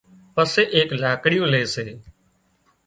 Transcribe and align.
پسي 0.33 0.63
ايڪ 0.75 0.89
لاڪڙون 1.01 1.47
لي 1.53 1.63
سي 1.73 1.87